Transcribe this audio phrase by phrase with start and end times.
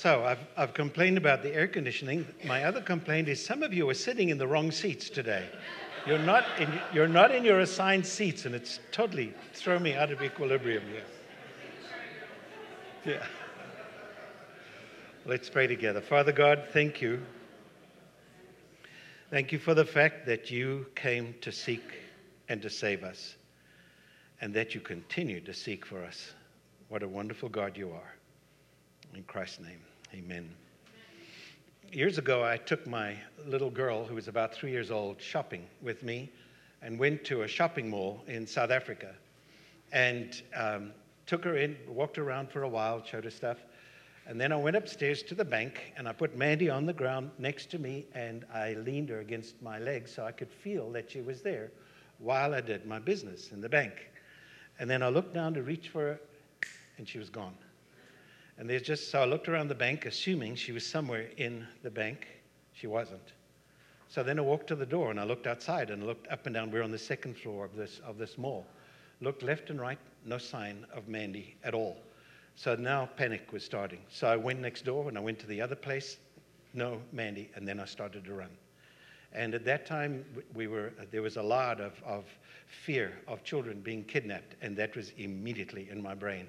[0.00, 2.24] So I've, I've complained about the air conditioning.
[2.44, 5.44] My other complaint is some of you are sitting in the wrong seats today.
[6.06, 10.12] You're not in, you're not in your assigned seats, and it's totally thrown me out
[10.12, 11.02] of equilibrium here.
[13.04, 13.26] Yeah.
[15.26, 16.00] Let's pray together.
[16.00, 17.20] Father God, thank you.
[19.30, 21.82] Thank you for the fact that you came to seek
[22.48, 23.34] and to save us,
[24.40, 26.34] and that you continue to seek for us.
[26.88, 28.14] What a wonderful God you are.
[29.14, 29.80] In Christ's name,
[30.14, 30.48] amen.
[31.92, 36.02] Years ago, I took my little girl, who was about three years old, shopping with
[36.02, 36.30] me
[36.82, 39.14] and went to a shopping mall in South Africa
[39.92, 40.92] and um,
[41.26, 43.58] took her in, walked around for a while, showed her stuff.
[44.26, 47.30] And then I went upstairs to the bank and I put Mandy on the ground
[47.38, 51.10] next to me and I leaned her against my leg so I could feel that
[51.10, 51.70] she was there
[52.18, 53.94] while I did my business in the bank.
[54.78, 56.20] And then I looked down to reach for her
[56.98, 57.54] and she was gone.
[58.58, 61.90] And there's just, so I looked around the bank, assuming she was somewhere in the
[61.90, 62.26] bank.
[62.72, 63.32] She wasn't.
[64.08, 66.54] So then I walked to the door and I looked outside and looked up and
[66.54, 66.70] down.
[66.70, 68.66] We're on the second floor of this, of this mall.
[69.20, 71.98] Looked left and right, no sign of Mandy at all.
[72.56, 74.00] So now panic was starting.
[74.08, 76.16] So I went next door and I went to the other place,
[76.74, 78.50] no Mandy, and then I started to run.
[79.32, 82.24] And at that time, we were, there was a lot of, of
[82.66, 86.48] fear of children being kidnapped, and that was immediately in my brain.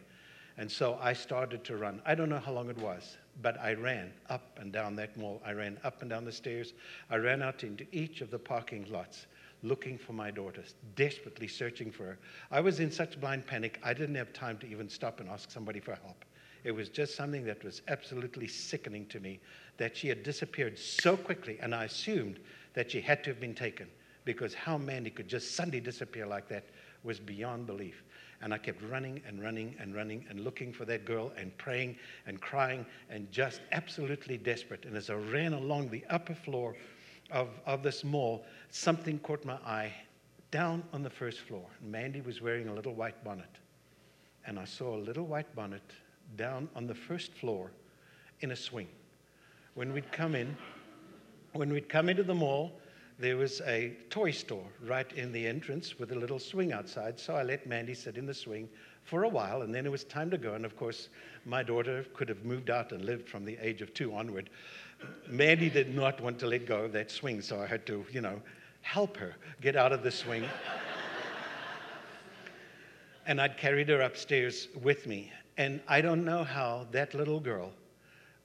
[0.60, 2.02] And so I started to run.
[2.06, 5.42] I don't know how long it was, but I ran up and down that mall.
[5.46, 6.74] I ran up and down the stairs.
[7.10, 9.28] I ran out into each of the parking lots
[9.64, 10.62] looking for my daughter,
[10.98, 12.20] desperately searching for her.
[12.52, 15.50] I was in such blind panic, I didn't have time to even stop and ask
[15.50, 16.26] somebody for help.
[16.66, 19.40] It was just something that was absolutely sickening to me
[19.78, 22.38] that she had disappeared so quickly, and I assumed
[22.74, 23.88] that she had to have been taken
[24.26, 26.66] because how Mandy could just suddenly disappear like that
[27.04, 28.04] was beyond belief.
[28.42, 31.98] And I kept running and running and running and looking for that girl and praying
[32.26, 34.86] and crying and just absolutely desperate.
[34.86, 36.76] And as I ran along the upper floor
[37.32, 39.94] of, of this mall, something caught my eye
[40.52, 41.66] down on the first floor.
[41.82, 43.60] Mandy was wearing a little white bonnet.
[44.48, 45.84] And I saw a little white bonnet
[46.38, 47.72] down on the first floor
[48.42, 48.88] in a swing.
[49.74, 50.56] When we'd come in,
[51.54, 52.80] when we'd come into the mall,
[53.20, 57.20] there was a toy store right in the entrance with a little swing outside.
[57.20, 58.70] So I let Mandy sit in the swing
[59.04, 60.54] for a while, and then it was time to go.
[60.54, 61.10] And of course,
[61.46, 64.50] my daughter could have moved out and lived from the age of two onward.
[65.28, 68.22] Mandy did not want to let go of that swing, so I had to, you
[68.22, 68.42] know,
[68.82, 70.44] help her get out of the swing.
[73.26, 75.32] and I'd carried her upstairs with me.
[75.58, 77.74] And I don't know how that little girl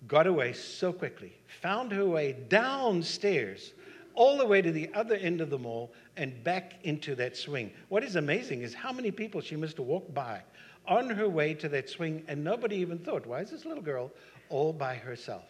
[0.08, 1.32] got away so quickly,
[1.62, 3.72] found her way downstairs
[4.14, 7.70] all the way to the other end of the mall and back into that swing.
[7.88, 10.42] What is amazing is how many people she must have walked by
[10.86, 14.10] on her way to that swing, and nobody even thought, why is this little girl
[14.50, 15.44] all by herself?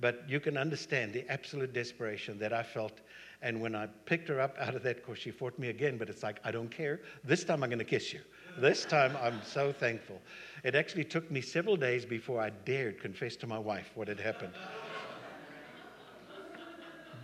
[0.00, 3.00] But you can understand the absolute desperation that I felt.
[3.42, 6.08] And when I picked her up out of that, course, she fought me again, but
[6.08, 7.00] it's like, I don't care.
[7.24, 8.20] This time I'm going to kiss you.
[8.58, 10.20] This time I'm so thankful.
[10.64, 14.18] It actually took me several days before I dared confess to my wife what had
[14.18, 14.54] happened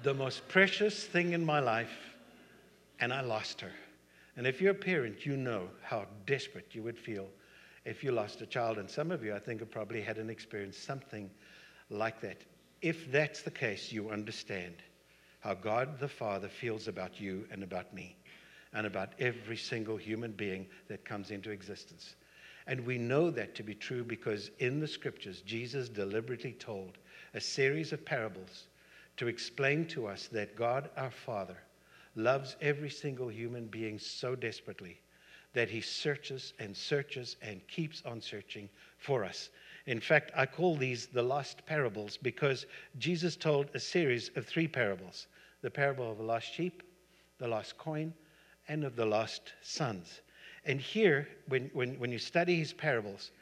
[0.02, 2.14] the most precious thing in my life,
[3.00, 3.72] and I lost her.
[4.36, 7.28] And if you're a parent, you know how desperate you would feel
[7.84, 8.78] if you lost a child.
[8.78, 11.30] And some of you, I think, have probably had an experience something
[11.90, 12.38] like that.
[12.80, 14.74] If that's the case, you understand
[15.40, 18.16] how God the Father feels about you and about me
[18.72, 22.14] and about every single human being that comes into existence.
[22.66, 26.98] And we know that to be true because in the scriptures, Jesus deliberately told
[27.34, 28.66] a series of parables
[29.20, 31.58] to explain to us that God our Father
[32.16, 34.98] loves every single human being so desperately
[35.52, 38.66] that he searches and searches and keeps on searching
[38.96, 39.50] for us.
[39.84, 42.64] In fact, I call these the lost parables because
[42.96, 45.26] Jesus told a series of three parables
[45.60, 46.82] the parable of the lost sheep,
[47.36, 48.14] the lost coin,
[48.68, 50.22] and of the lost sons.
[50.64, 53.32] And here, when, when, when you study his parables,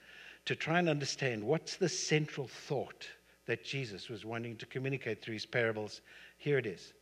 [0.46, 3.06] to try and understand what's the central thought
[3.48, 6.02] that Jesus was wanting to communicate through his parables.
[6.36, 6.92] Here it is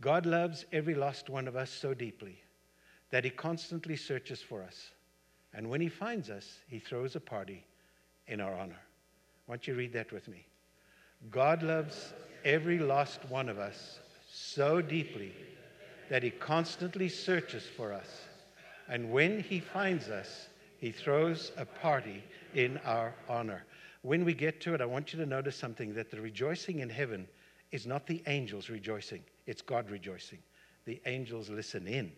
[0.00, 2.38] God loves every lost one of us so deeply
[3.10, 4.90] that he constantly searches for us.
[5.52, 7.64] And when he finds us, he throws a party
[8.28, 8.78] in our honor.
[9.46, 10.46] Why don't you read that with me?
[11.30, 12.12] God loves
[12.44, 13.98] every lost one of us
[14.30, 15.34] so deeply
[16.08, 18.22] that he constantly searches for us.
[18.88, 20.48] And when he finds us,
[20.78, 22.22] he throws a party
[22.54, 23.64] in our honor.
[24.02, 26.88] When we get to it, I want you to notice something that the rejoicing in
[26.88, 27.28] heaven
[27.70, 30.38] is not the angels rejoicing, it's God rejoicing.
[30.86, 32.10] The angels listen in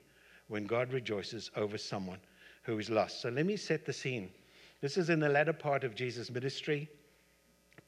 [0.49, 2.21] when God rejoices over someone
[2.63, 3.21] who is lost.
[3.21, 4.31] So let me set the scene.
[4.81, 6.89] This is in the latter part of Jesus' ministry.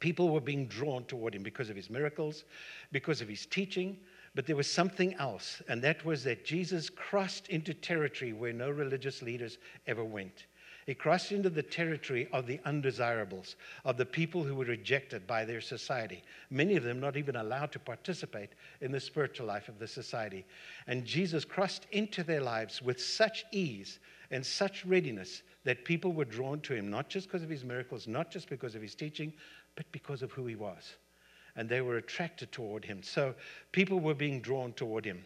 [0.00, 2.44] People were being drawn toward him because of his miracles,
[2.90, 3.96] because of his teaching,
[4.34, 8.68] but there was something else, and that was that Jesus crossed into territory where no
[8.68, 10.46] religious leaders ever went.
[10.86, 15.44] He crossed into the territory of the undesirables, of the people who were rejected by
[15.44, 18.50] their society, many of them not even allowed to participate
[18.82, 20.44] in the spiritual life of the society.
[20.86, 23.98] And Jesus crossed into their lives with such ease
[24.30, 28.06] and such readiness that people were drawn to him, not just because of his miracles,
[28.06, 29.32] not just because of his teaching,
[29.76, 30.96] but because of who he was.
[31.56, 33.02] And they were attracted toward him.
[33.02, 33.34] So
[33.72, 35.24] people were being drawn toward him.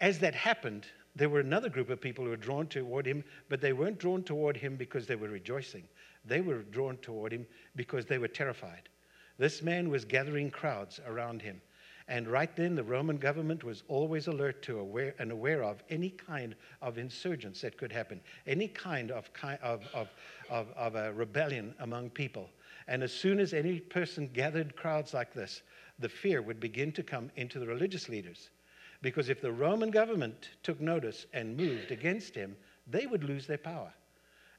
[0.00, 0.86] As that happened,
[1.18, 4.22] there were another group of people who were drawn toward him, but they weren't drawn
[4.22, 5.82] toward him because they were rejoicing.
[6.24, 7.44] They were drawn toward him
[7.74, 8.88] because they were terrified.
[9.36, 11.60] This man was gathering crowds around him.
[12.06, 16.10] And right then, the Roman government was always alert to aware, and aware of any
[16.10, 19.28] kind of insurgence that could happen, any kind of,
[19.60, 20.08] of, of,
[20.48, 22.48] of, of a rebellion among people.
[22.86, 25.62] And as soon as any person gathered crowds like this,
[25.98, 28.50] the fear would begin to come into the religious leaders.
[29.00, 32.56] Because if the Roman government took notice and moved against him,
[32.86, 33.92] they would lose their power.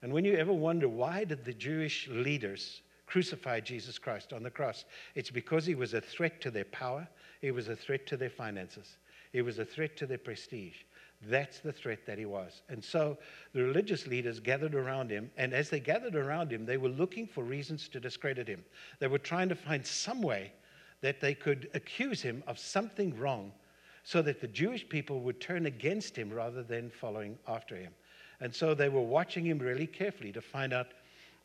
[0.02, 4.50] And when you ever wonder why did the Jewish leaders crucify Jesus Christ on the
[4.50, 7.08] cross, it's because he was a threat to their power,
[7.42, 8.98] he was a threat to their finances,
[9.34, 10.78] he was a threat to their prestige.
[11.24, 12.62] That's the threat that he was.
[12.70, 13.18] And so
[13.54, 17.28] the religious leaders gathered around him, and as they gathered around him, they were looking
[17.28, 18.64] for reasons to discredit him.
[19.00, 20.54] They were trying to find some way
[21.02, 23.52] that they could accuse him of something wrong
[24.10, 27.94] so that the Jewish people would turn against him rather than following after him.
[28.40, 30.88] And so they were watching him really carefully to find out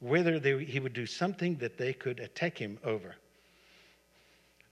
[0.00, 3.16] whether they, he would do something that they could attack him over.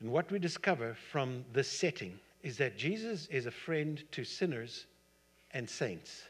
[0.00, 4.86] And what we discover from this setting is that Jesus is a friend to sinners
[5.50, 6.22] and saints.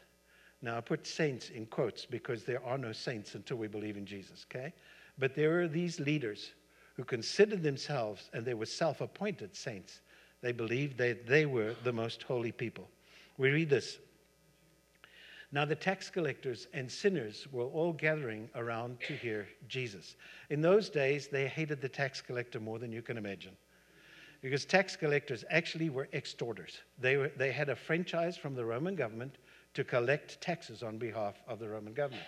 [0.61, 4.05] Now, I put saints in quotes because there are no saints until we believe in
[4.05, 4.73] Jesus, okay?
[5.17, 6.51] But there are these leaders
[6.95, 10.01] who considered themselves, and they were self appointed saints.
[10.43, 12.87] They believed that they were the most holy people.
[13.37, 13.97] We read this.
[15.53, 20.17] Now, the tax collectors and sinners were all gathering around to hear Jesus.
[20.49, 23.55] In those days, they hated the tax collector more than you can imagine
[24.41, 26.79] because tax collectors actually were extorters.
[26.99, 29.37] They, were, they had a franchise from the Roman government
[29.75, 32.27] to collect taxes on behalf of the Roman government.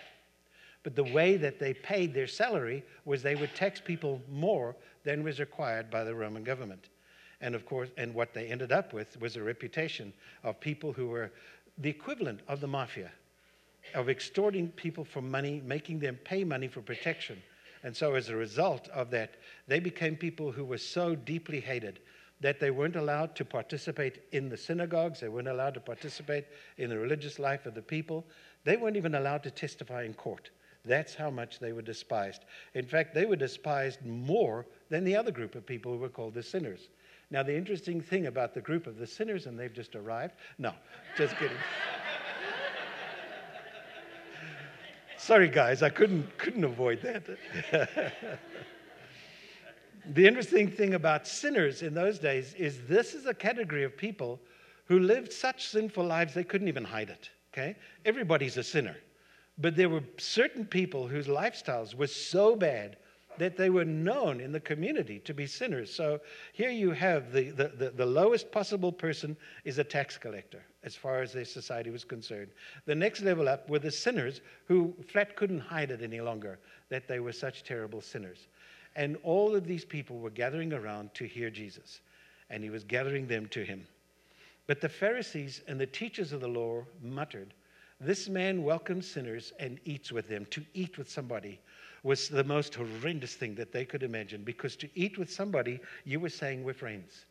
[0.82, 4.74] But the way that they paid their salary was they would tax people more
[5.04, 6.88] than was required by the Roman government.
[7.40, 10.12] And of course, and what they ended up with was a reputation
[10.42, 11.30] of people who were
[11.78, 13.10] the equivalent of the mafia,
[13.94, 17.42] of extorting people for money, making them pay money for protection
[17.86, 19.36] and so, as a result of that,
[19.68, 22.00] they became people who were so deeply hated
[22.40, 26.46] that they weren't allowed to participate in the synagogues, they weren't allowed to participate
[26.78, 28.26] in the religious life of the people,
[28.64, 30.50] they weren't even allowed to testify in court.
[30.84, 32.44] That's how much they were despised.
[32.74, 36.34] In fact, they were despised more than the other group of people who were called
[36.34, 36.88] the sinners.
[37.30, 40.72] Now, the interesting thing about the group of the sinners, and they've just arrived, no,
[41.16, 41.56] just kidding.
[45.18, 47.24] Sorry, guys, I couldn't, couldn't avoid that.
[50.14, 54.40] the interesting thing about sinners in those days is this is a category of people
[54.84, 57.30] who lived such sinful lives they couldn't even hide it.
[57.52, 57.74] Okay?
[58.04, 58.96] Everybody's a sinner.
[59.58, 62.98] But there were certain people whose lifestyles were so bad
[63.38, 65.92] that they were known in the community to be sinners.
[65.92, 66.20] So
[66.52, 70.94] here you have the, the, the, the, lowest possible person is a tax collector as
[70.94, 72.48] far as their society was concerned.
[72.86, 77.08] The next level up were the sinners who flat couldn't hide it any longer that
[77.08, 78.46] they were such terrible sinners.
[78.94, 82.00] And all of these people were gathering around to hear Jesus,
[82.48, 83.86] and he was gathering them to him.
[84.66, 87.54] But the Pharisees and the teachers of the law muttered,
[88.00, 90.46] This man welcomes sinners and eats with them.
[90.50, 91.60] To eat with somebody
[92.02, 96.20] was the most horrendous thing that they could imagine because to eat with somebody, you
[96.20, 97.24] were saying we're friends.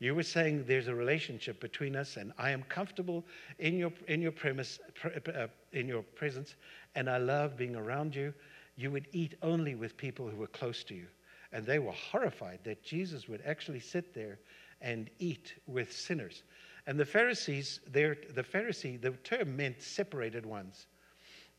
[0.00, 3.24] You were saying there's a relationship between us, and I am comfortable
[3.60, 6.56] in your, in your, premise, uh, in your presence,
[6.96, 8.34] and I love being around you.
[8.74, 11.06] You would eat only with people who were close to you.
[11.52, 14.40] And they were horrified that Jesus would actually sit there
[14.80, 16.42] and eat with sinners.
[16.86, 20.86] And the Pharisees, the Pharisee, the term meant separated ones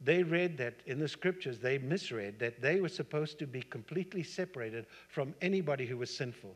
[0.04, 4.24] they read that in the scriptures, they misread that they were supposed to be completely
[4.24, 6.56] separated from anybody who was sinful.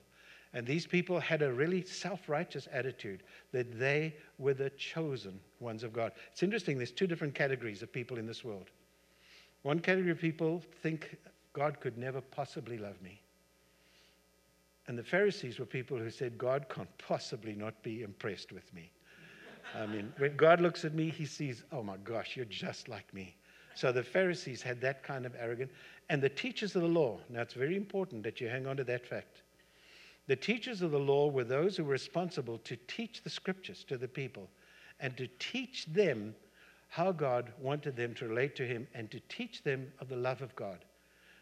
[0.53, 5.83] And these people had a really self righteous attitude that they were the chosen ones
[5.83, 6.13] of God.
[6.31, 8.69] It's interesting, there's two different categories of people in this world.
[9.63, 11.17] One category of people think
[11.53, 13.21] God could never possibly love me.
[14.87, 18.91] And the Pharisees were people who said, God can't possibly not be impressed with me.
[19.77, 23.13] I mean, when God looks at me, he sees, oh my gosh, you're just like
[23.13, 23.35] me.
[23.75, 25.71] So the Pharisees had that kind of arrogance.
[26.09, 28.83] And the teachers of the law, now it's very important that you hang on to
[28.85, 29.41] that fact.
[30.27, 33.97] The teachers of the law were those who were responsible to teach the scriptures to
[33.97, 34.49] the people
[34.99, 36.33] and to teach them
[36.89, 40.41] how God wanted them to relate to Him and to teach them of the love
[40.41, 40.79] of God.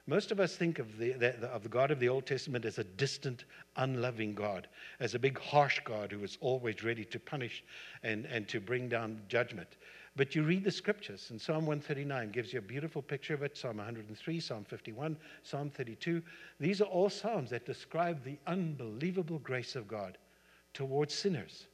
[0.07, 2.77] Most of us think of the, the, of the God of the Old Testament as
[2.77, 3.45] a distant,
[3.75, 4.67] unloving God,
[4.99, 7.63] as a big, harsh God who is always ready to punish
[8.03, 9.77] and, and to bring down judgment.
[10.15, 13.57] But you read the scriptures, and Psalm 139 gives you a beautiful picture of it
[13.57, 16.21] Psalm 103, Psalm 51, Psalm 32.
[16.59, 20.17] These are all Psalms that describe the unbelievable grace of God
[20.73, 21.65] towards sinners.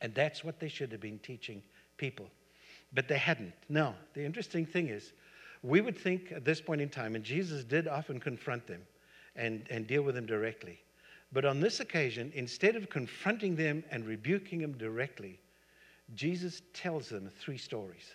[0.00, 1.62] And that's what they should have been teaching
[1.96, 2.26] people.
[2.92, 3.54] But they hadn't.
[3.68, 5.12] Now, the interesting thing is,
[5.64, 8.82] we would think at this point in time, and Jesus did often confront them
[9.34, 10.78] and, and deal with them directly.
[11.32, 15.40] But on this occasion, instead of confronting them and rebuking them directly,
[16.14, 18.12] Jesus tells them three stories.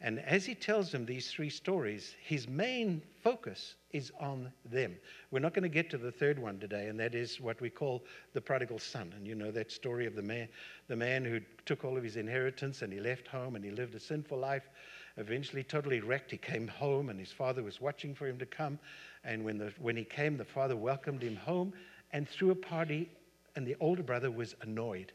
[0.00, 4.96] And as he tells them these three stories, his main focus is on them.
[5.30, 7.70] We're not going to get to the third one today, and that is what we
[7.70, 8.02] call
[8.34, 9.14] the prodigal son.
[9.16, 10.48] And you know that story of the man,
[10.88, 13.94] the man who took all of his inheritance and he left home and he lived
[13.94, 14.68] a sinful life,
[15.16, 16.30] eventually totally wrecked.
[16.30, 18.78] He came home and his father was watching for him to come.
[19.24, 21.72] And when, the, when he came, the father welcomed him home
[22.12, 23.10] and threw a party,
[23.56, 25.12] and the older brother was annoyed.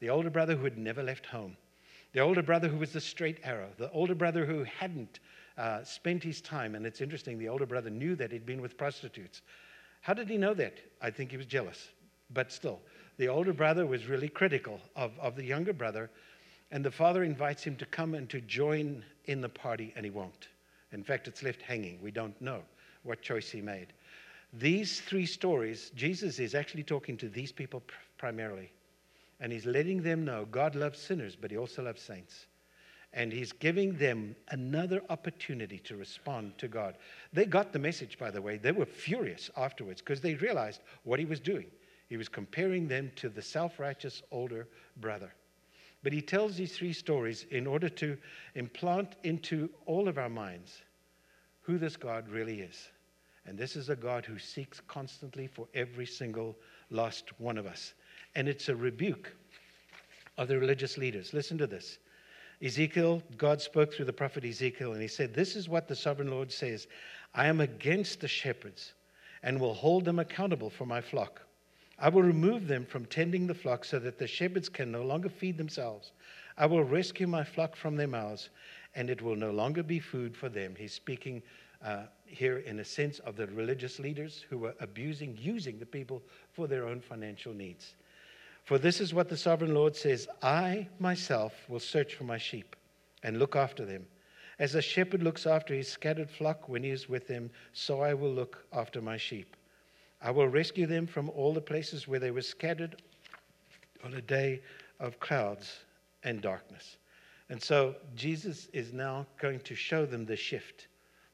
[0.00, 1.56] The older brother who had never left home
[2.12, 5.20] the older brother who was the straight arrow, the older brother who hadn't
[5.56, 6.74] uh, spent his time.
[6.74, 9.42] And it's interesting, the older brother knew that he'd been with prostitutes.
[10.00, 10.80] How did he know that?
[11.00, 11.90] I think he was jealous.
[12.30, 12.80] But still,
[13.16, 16.10] the older brother was really critical of, of the younger brother.
[16.70, 20.10] And the father invites him to come and to join in the party, and he
[20.10, 20.48] won't.
[20.92, 22.00] In fact, it's left hanging.
[22.02, 22.62] We don't know
[23.02, 23.92] what choice he made.
[24.52, 27.82] These three stories, Jesus is actually talking to these people
[28.18, 28.70] primarily.
[29.40, 32.46] And he's letting them know God loves sinners, but he also loves saints.
[33.12, 36.96] And he's giving them another opportunity to respond to God.
[37.32, 38.56] They got the message, by the way.
[38.56, 41.66] They were furious afterwards because they realized what he was doing.
[42.08, 44.68] He was comparing them to the self righteous older
[45.00, 45.32] brother.
[46.02, 48.16] But he tells these three stories in order to
[48.54, 50.82] implant into all of our minds
[51.60, 52.88] who this God really is.
[53.46, 56.56] And this is a God who seeks constantly for every single
[56.90, 57.94] lost one of us
[58.34, 59.34] and it's a rebuke
[60.38, 61.32] of the religious leaders.
[61.32, 61.98] Listen to this.
[62.62, 66.30] Ezekiel, God spoke through the prophet Ezekiel, and he said, This is what the sovereign
[66.30, 66.86] Lord says
[67.34, 68.92] I am against the shepherds
[69.42, 71.42] and will hold them accountable for my flock.
[72.00, 75.28] I will remove them from tending the flock so that the shepherds can no longer
[75.28, 76.12] feed themselves.
[76.56, 78.48] I will rescue my flock from their mouths,
[78.94, 80.74] and it will no longer be food for them.
[80.76, 81.42] He's speaking
[81.84, 86.22] uh, here in a sense of the religious leaders who were abusing, using the people
[86.52, 87.94] for their own financial needs.
[88.64, 92.76] For this is what the sovereign Lord says I myself will search for my sheep
[93.22, 94.06] and look after them.
[94.58, 98.14] As a shepherd looks after his scattered flock when he is with them, so I
[98.14, 99.56] will look after my sheep.
[100.22, 103.02] I will rescue them from all the places where they were scattered
[104.04, 104.60] on a day
[104.98, 105.80] of clouds
[106.24, 106.98] and darkness.
[107.48, 110.88] And so Jesus is now going to show them the shift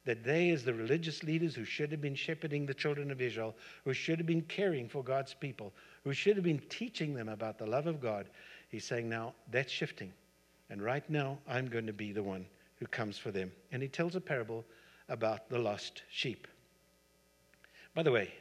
[0.06, 3.56] that they, as the religious leaders who should have been shepherding the children of Israel,
[3.84, 5.72] who should have been caring for God's people,
[6.04, 8.30] who should have been teaching them about the love of God,
[8.68, 10.12] he's saying, now that's shifting.
[10.70, 13.50] And right now, I'm going to be the one who comes for them.
[13.72, 14.64] And he tells a parable
[15.08, 16.46] about the lost sheep.
[17.94, 18.32] By the way,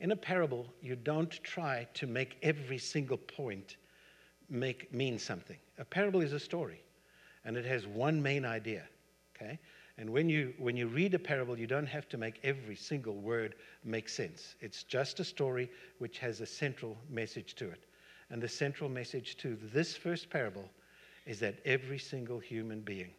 [0.00, 3.76] in a parable, you don't try to make every single point
[4.48, 5.58] make mean something.
[5.78, 6.80] A parable is a story,
[7.44, 8.84] and it has one main idea.
[9.36, 9.58] Okay?
[9.98, 13.14] And when you, when you read a parable, you don't have to make every single
[13.14, 14.54] word make sense.
[14.60, 17.84] It's just a story which has a central message to it.
[18.30, 20.68] And the central message to this first parable
[21.26, 23.10] is that every single human being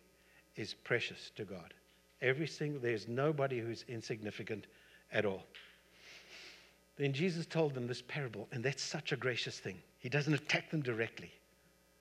[0.56, 1.74] is precious to God.
[2.22, 4.68] Every single, there's nobody who's insignificant
[5.12, 5.44] at all.
[7.00, 9.80] Then Jesus told them this parable, and that's such a gracious thing.
[10.00, 11.32] He doesn't attack them directly.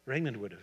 [0.06, 0.58] Raymond would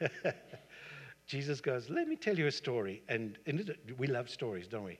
[0.00, 0.34] have.
[1.26, 3.00] Jesus goes, Let me tell you a story.
[3.08, 4.98] And, and we love stories, don't we?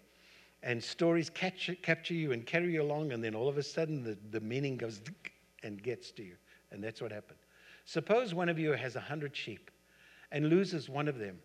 [0.62, 4.04] And stories catch, capture you and carry you along, and then all of a sudden
[4.04, 5.00] the, the meaning goes
[5.64, 6.36] and gets to you.
[6.70, 7.40] And that's what happened.
[7.86, 9.72] Suppose one of you has a hundred sheep
[10.30, 11.40] and loses one of them.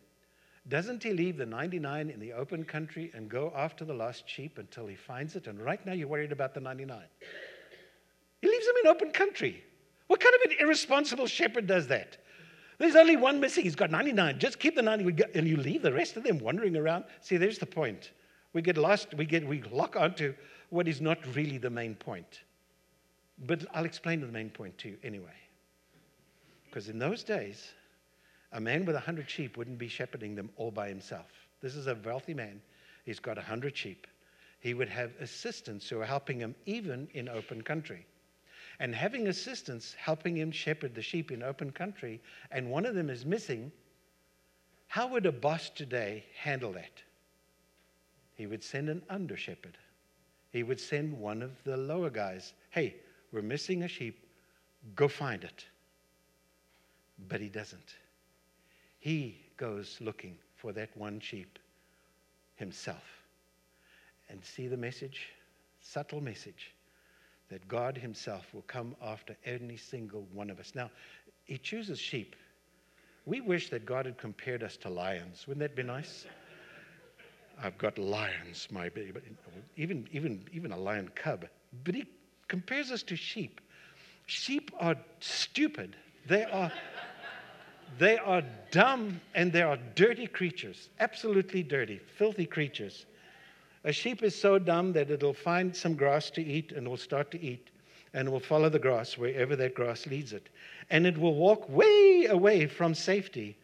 [0.67, 4.57] Doesn't he leave the 99 in the open country and go after the lost sheep
[4.57, 5.45] until he finds it?
[5.47, 6.99] And right now you're worried about the 99.
[8.41, 9.63] He leaves them in open country.
[10.07, 12.17] What kind of an irresponsible shepherd does that?
[12.77, 13.63] There's only one missing.
[13.63, 14.39] He's got 99.
[14.39, 17.05] Just keep the 99 and you leave the rest of them wandering around.
[17.21, 18.11] See, there's the point.
[18.53, 20.33] We get lost, we, get, we lock onto
[20.69, 22.41] what is not really the main point.
[23.45, 25.35] But I'll explain the main point to you anyway.
[26.65, 27.73] Because in those days,
[28.55, 31.27] A man with a hundred sheep wouldn't be shepherding them all by himself.
[31.61, 32.61] This is a wealthy man.
[33.03, 34.07] He's got a hundred sheep.
[34.61, 38.05] He would have assistants who are helping him even in open country.
[38.79, 43.09] And having assistants helping him shepherd the sheep in open country, and one of them
[43.09, 43.73] is missing,
[44.87, 47.03] how would a boss today handle that?
[48.35, 49.77] He would send an under shepherd.
[50.51, 52.95] He would send one of the lower guys, hey,
[53.33, 54.25] we're missing a sheep,
[54.95, 55.65] go find it.
[57.27, 57.95] But he doesn't.
[59.05, 61.59] He goes looking for that one sheep
[62.55, 63.03] himself.
[64.29, 65.27] And see the message?
[65.79, 66.73] Subtle message
[67.51, 70.71] that God Himself will come after every single one of us.
[70.73, 70.89] Now,
[71.43, 72.35] He chooses sheep.
[73.27, 75.45] We wish that God had compared us to lions.
[75.47, 76.25] Wouldn't that be nice?
[77.61, 79.19] I've got lions, my baby.
[79.77, 81.45] Even, even, even a lion cub.
[81.83, 82.05] But He
[82.47, 83.61] compares us to sheep.
[84.25, 85.95] Sheep are stupid.
[86.27, 86.71] They are.
[87.97, 93.05] They are dumb and they are dirty creatures, absolutely dirty, filthy creatures.
[93.83, 97.31] A sheep is so dumb that it'll find some grass to eat and will start
[97.31, 97.69] to eat
[98.13, 100.49] and will follow the grass wherever that grass leads it.
[100.89, 103.57] And it will walk way away from safety,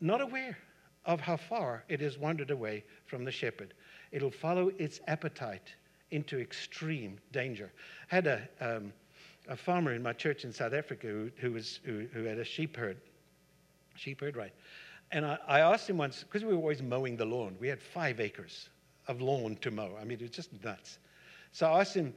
[0.00, 0.58] not aware
[1.06, 3.74] of how far it has wandered away from the shepherd.
[4.12, 5.74] It'll follow its appetite
[6.10, 7.72] into extreme danger.
[8.08, 8.92] Had a, um,
[9.48, 12.44] a farmer in my church in South Africa who, who, was, who, who had a
[12.44, 12.98] sheep herd.
[13.94, 14.52] Sheep herd, right.
[15.10, 17.80] And I, I asked him once, because we were always mowing the lawn, we had
[17.80, 18.68] five acres
[19.08, 19.96] of lawn to mow.
[20.00, 20.98] I mean, it's just nuts.
[21.52, 22.12] So I asked him,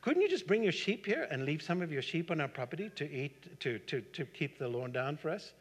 [0.00, 2.48] couldn't you just bring your sheep here and leave some of your sheep on our
[2.48, 5.52] property to eat, to, to, to keep the lawn down for us?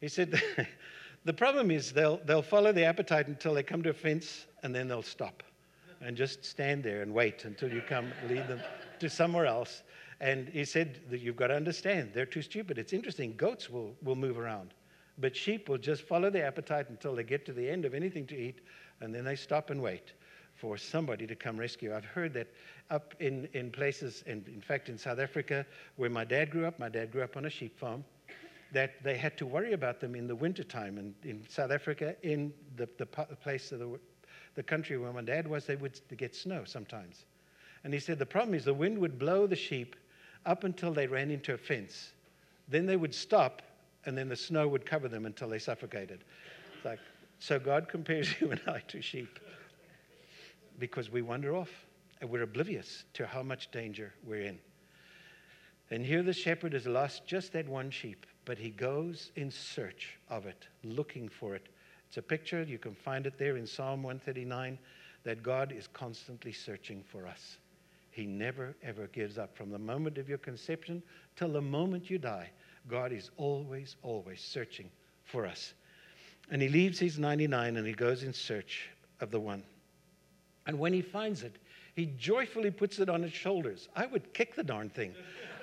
[0.00, 0.40] He said,
[1.24, 4.72] the problem is they'll, they'll follow the appetite until they come to a fence and
[4.72, 5.42] then they'll stop
[6.00, 8.60] and just stand there and wait until you come lead them
[9.00, 9.82] to somewhere else.
[10.20, 12.78] And he said that you've got to understand, they're too stupid.
[12.78, 14.72] It's interesting, goats will, will move around,
[15.18, 18.26] but sheep will just follow the appetite until they get to the end of anything
[18.28, 18.60] to eat
[19.00, 20.12] and then they stop and wait
[20.54, 21.94] for somebody to come rescue.
[21.94, 22.48] I've heard that
[22.90, 26.78] up in, in places, and in fact in South Africa, where my dad grew up,
[26.78, 28.04] my dad grew up on a sheep farm,
[28.72, 30.98] that they had to worry about them in the wintertime.
[30.98, 33.98] And in South Africa, in the, the place of the,
[34.54, 37.26] the country where my dad was, they would get snow sometimes.
[37.84, 39.94] And he said the problem is the wind would blow the sheep
[40.46, 42.12] up until they ran into a fence.
[42.68, 43.62] Then they would stop,
[44.06, 46.24] and then the snow would cover them until they suffocated.
[46.76, 47.00] It's like,
[47.38, 49.38] so God compares you and I to sheep
[50.78, 51.70] because we wander off
[52.20, 54.58] and we're oblivious to how much danger we're in.
[55.90, 60.18] And here the shepherd has lost just that one sheep, but he goes in search
[60.28, 61.68] of it, looking for it.
[62.08, 64.78] It's a picture, you can find it there in Psalm 139,
[65.24, 67.58] that God is constantly searching for us.
[68.16, 69.54] He never, ever gives up.
[69.54, 71.02] From the moment of your conception
[71.36, 72.48] till the moment you die,
[72.88, 74.88] God is always, always searching
[75.24, 75.74] for us.
[76.50, 78.88] And he leaves his 99 and he goes in search
[79.20, 79.62] of the one.
[80.66, 81.56] And when he finds it,
[81.94, 83.90] he joyfully puts it on his shoulders.
[83.94, 85.14] I would kick the darn thing.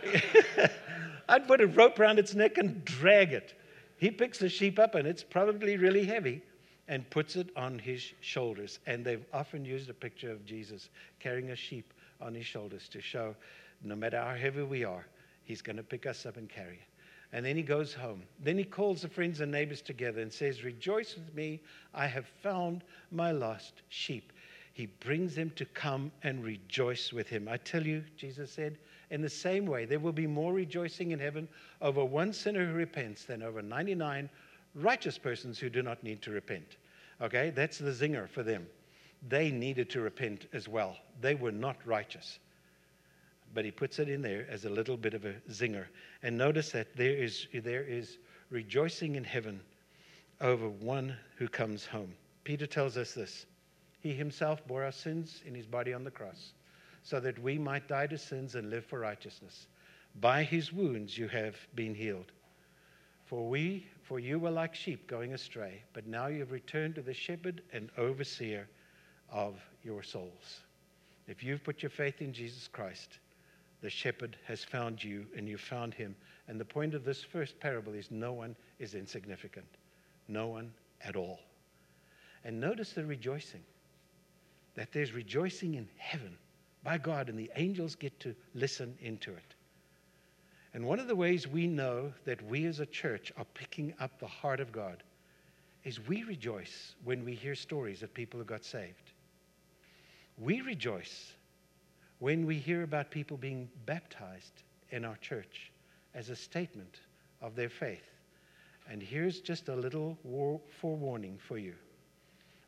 [1.30, 3.56] I'd put a rope around its neck and drag it.
[3.98, 6.44] He picks the sheep up, and it's probably really heavy,
[6.88, 8.78] and puts it on his shoulders.
[8.86, 10.89] And they've often used a picture of Jesus
[11.20, 11.93] carrying a sheep
[12.24, 13.36] on his shoulders to show
[13.84, 15.06] no matter how heavy we are,
[15.44, 16.88] he's going to pick us up and carry it.
[17.34, 18.24] And then he goes home.
[18.40, 21.62] Then he calls the friends and neighbors together and says, Rejoice with me,
[21.94, 24.32] I have found my lost sheep.
[24.74, 27.48] He brings them to come and rejoice with him.
[27.48, 28.78] I tell you, Jesus said,
[29.12, 31.48] in the same way, there will be more rejoicing in heaven
[31.82, 34.30] over one sinner who repents than over 99
[34.76, 36.78] righteous persons who do not need to repent.
[37.22, 38.66] Okay, that's the zinger for them.
[39.28, 42.40] They needed to repent as well, they were not righteous
[43.54, 45.86] but he puts it in there as a little bit of a zinger.
[46.24, 48.18] And notice that there is, there is
[48.50, 49.62] rejoicing in heaven
[50.42, 52.14] over one who comes home.
[52.44, 53.46] Peter tells us this
[54.02, 56.54] He himself bore our sins in his body on the cross,
[57.04, 59.68] so that we might die to sins and live for righteousness.
[60.20, 62.32] By his wounds you have been healed.
[63.26, 67.02] For we, for you were like sheep going astray, but now you have returned to
[67.02, 68.68] the shepherd and overseer
[69.34, 70.62] of your souls.
[71.28, 73.19] If you've put your faith in Jesus Christ,
[73.82, 76.15] the shepherd has found you and you found him.
[76.48, 79.67] And the point of this first parable is no one is insignificant,
[80.30, 81.39] no one at all.
[82.46, 83.63] And notice the rejoicing
[84.76, 86.38] that there's rejoicing in heaven
[86.84, 89.56] by God, and the angels get to listen into it.
[90.74, 94.19] And one of the ways we know that we as a church are picking up
[94.19, 95.04] the heart of God
[95.84, 99.12] is we rejoice when we hear stories of people who got saved.
[100.38, 101.34] We rejoice
[102.19, 105.72] when we hear about people being baptized in our church
[106.15, 107.00] as a statement
[107.41, 108.10] of their faith.
[108.89, 111.74] And here's just a little war- forewarning for you.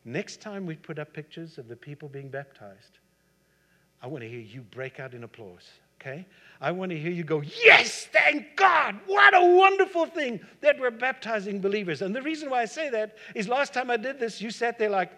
[0.06, 3.00] Next time we put up pictures of the people being baptized,
[4.02, 5.68] I want to hear you break out in applause.
[6.00, 6.26] Okay?
[6.62, 9.00] I want to hear you go, Yes, thank God.
[9.08, 12.02] What a wonderful thing that we're baptizing believers.
[12.02, 14.78] And the reason why I say that is last time I did this, you sat
[14.78, 15.12] there like,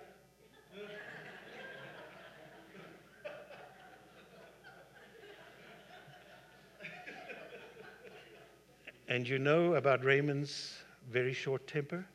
[9.10, 10.74] And you know about Raymond's
[11.10, 12.06] very short temper?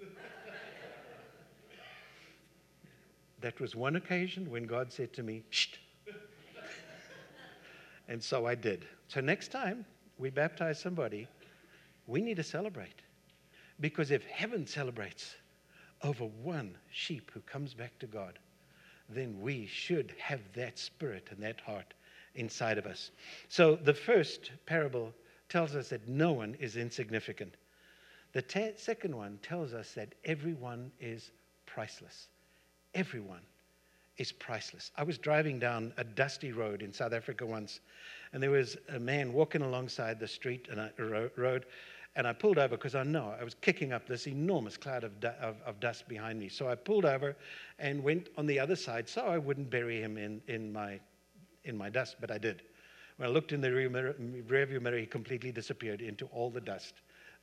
[3.41, 5.69] that was one occasion when God said to me, Shh.
[8.09, 8.87] and so I did.
[9.09, 9.85] So next time
[10.19, 11.27] we baptize somebody,
[12.07, 13.03] we need to celebrate.
[13.81, 15.35] Because if heaven celebrates
[16.03, 18.39] over one sheep who comes back to God,
[19.09, 21.95] then we should have that spirit and that heart
[22.35, 23.11] inside of us.
[23.49, 25.13] So the first parable
[25.53, 27.57] tells us that no one is insignificant.
[28.33, 31.31] The te- second one tells us that everyone is
[31.67, 32.29] priceless.
[32.95, 33.43] Everyone
[34.17, 34.91] is priceless.
[34.97, 37.81] I was driving down a dusty road in South Africa once,
[38.33, 41.67] and there was a man walking alongside the street and a road,
[42.17, 45.21] and I pulled over because I know I was kicking up this enormous cloud of,
[45.21, 46.49] du- of, of, dust behind me.
[46.49, 47.37] So I pulled over
[47.79, 50.99] and went on the other side so I wouldn't bury him in, in, my,
[51.65, 52.63] in my dust, but I did.
[53.23, 56.95] When I looked in the rearview mirror, he completely disappeared into all the dust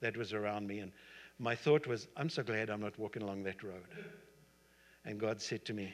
[0.01, 0.79] that was around me.
[0.79, 0.91] And
[1.39, 3.87] my thought was, I'm so glad I'm not walking along that road.
[5.05, 5.93] And God said to me,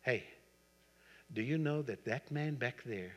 [0.00, 0.24] Hey,
[1.34, 3.12] do you know that that man back there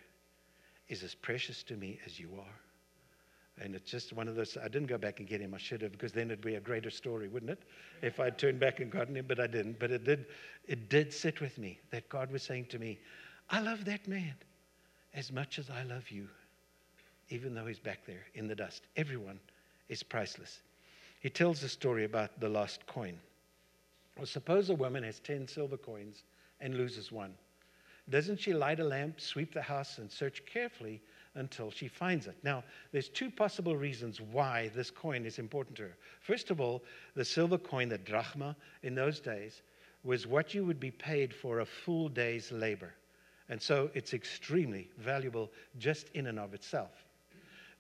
[0.90, 3.64] is as precious to me as you are?
[3.64, 4.58] And it's just one of those.
[4.62, 5.54] I didn't go back and get him.
[5.54, 7.64] I should have, because then it'd be a greater story, wouldn't it?
[8.02, 9.80] If I'd turned back and gotten him, but I didn't.
[9.80, 10.26] But it did,
[10.68, 13.00] it did sit with me that God was saying to me,
[13.50, 14.34] I love that man
[15.16, 16.28] as much as I love you,
[17.30, 18.84] even though he's back there in the dust.
[18.98, 19.40] Everyone
[19.88, 20.60] is priceless.
[21.22, 23.18] He tells a story about the lost coin.
[24.18, 26.24] Well, suppose a woman has 10 silver coins
[26.60, 27.34] and loses one.
[28.10, 31.02] Doesn't she light a lamp, sweep the house, and search carefully
[31.34, 32.36] until she finds it?
[32.44, 35.98] Now, there's two possible reasons why this coin is important to her.
[36.22, 36.84] First of all,
[37.16, 39.62] the silver coin, the drachma, in those days,
[40.04, 42.94] was what you would be paid for a full day's labor.
[43.50, 47.06] And so it's extremely valuable just in and of itself.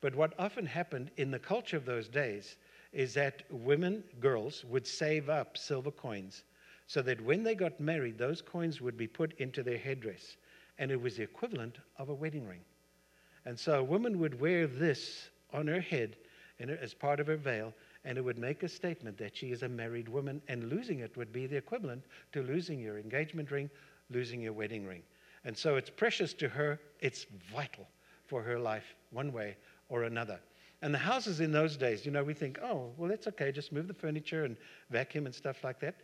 [0.01, 2.57] But what often happened in the culture of those days
[2.93, 6.43] is that women, girls, would save up silver coins
[6.87, 10.37] so that when they got married, those coins would be put into their headdress.
[10.77, 12.61] And it was the equivalent of a wedding ring.
[13.45, 16.17] And so a woman would wear this on her head
[16.59, 17.73] as part of her veil,
[18.03, 21.15] and it would make a statement that she is a married woman, and losing it
[21.17, 23.69] would be the equivalent to losing your engagement ring,
[24.09, 25.01] losing your wedding ring.
[25.45, 27.87] And so it's precious to her, it's vital
[28.25, 29.55] for her life, one way
[29.89, 30.39] or another.
[30.81, 33.71] And the houses in those days, you know, we think, oh, well, that's okay, just
[33.71, 34.57] move the furniture and
[34.89, 35.95] vacuum and stuff like that.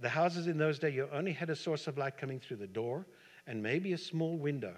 [0.00, 2.66] The houses in those days, you only had a source of light coming through the
[2.66, 3.06] door
[3.46, 4.74] and maybe a small window.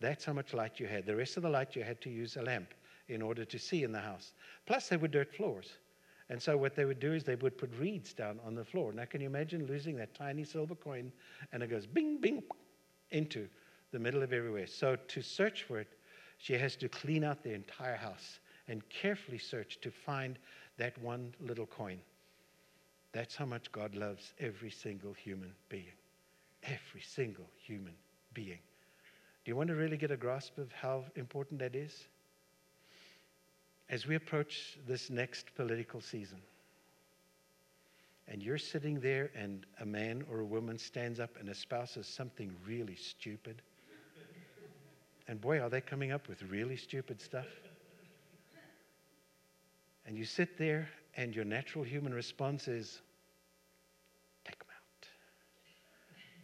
[0.00, 1.06] That's how much light you had.
[1.06, 2.74] The rest of the light, you had to use a lamp
[3.08, 4.32] in order to see in the house.
[4.66, 5.72] Plus, they were dirt floors.
[6.30, 8.92] And so, what they would do is they would put reeds down on the floor.
[8.92, 11.12] Now, can you imagine losing that tiny silver coin
[11.52, 12.42] and it goes bing, bing,
[13.10, 13.48] into
[13.92, 14.66] the middle of everywhere.
[14.66, 15.88] So to search for it,
[16.38, 20.38] she has to clean out the entire house and carefully search to find
[20.78, 21.98] that one little coin.
[23.12, 25.94] That's how much God loves every single human being.
[26.64, 27.94] Every single human
[28.32, 28.58] being.
[29.44, 32.08] Do you want to really get a grasp of how important that is?
[33.90, 36.40] As we approach this next political season,
[38.28, 42.54] and you're sitting there and a man or a woman stands up and espouses something
[42.66, 43.62] really stupid.
[45.28, 47.46] And boy, are they coming up with really stupid stuff.
[50.06, 53.00] And you sit there, and your natural human response is
[54.44, 55.08] take them out,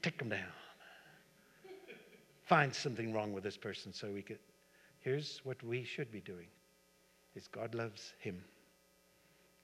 [0.03, 0.53] take them down,
[2.45, 4.39] find something wrong with this person so we could.
[5.01, 6.47] Here's what we should be doing
[7.35, 8.43] is God loves him.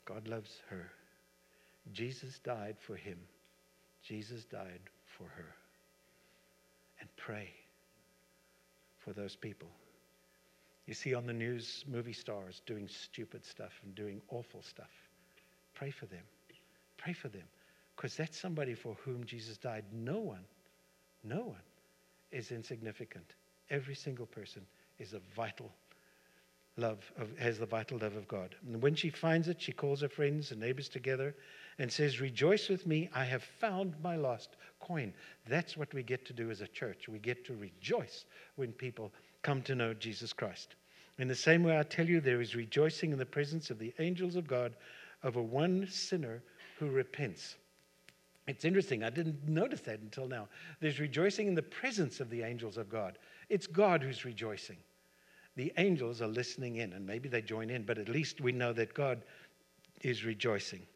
[0.05, 0.91] God loves her.
[1.93, 3.19] Jesus died for him.
[4.03, 5.55] Jesus died for her.
[7.01, 7.51] And pray
[8.99, 9.69] for those people.
[10.87, 14.91] You see on the news movie stars doing stupid stuff and doing awful stuff.
[15.75, 16.23] Pray for them.
[16.97, 17.43] Pray for them.
[17.95, 19.85] Because that's somebody for whom Jesus died.
[19.93, 20.45] No one,
[21.25, 21.63] no one
[22.31, 23.35] is insignificant.
[23.71, 24.63] Every single person
[24.99, 25.73] is a vital
[26.77, 28.55] love of, has the vital love of God.
[28.67, 31.35] And when she finds it, she calls her friends and neighbors together
[31.79, 35.13] and says, Rejoice with me, I have found my lost coin.
[35.49, 37.09] That's what we get to do as a church.
[37.09, 38.25] We get to rejoice
[38.57, 39.13] when people
[39.43, 40.77] come to know Jesus Christ.
[41.19, 43.95] In the same way, I tell you, there is rejoicing in the presence of the
[43.99, 44.75] angels of God
[45.25, 46.43] over one sinner
[46.79, 47.57] who repents.
[48.47, 50.49] It's interesting, I didn't notice that until now.
[50.81, 53.19] There's rejoicing in the presence of the angels of God.
[53.49, 54.77] It's God who's rejoicing.
[55.57, 58.73] The angels are listening in, and maybe they join in, but at least we know
[58.75, 59.23] that God
[60.03, 60.87] is rejoicing.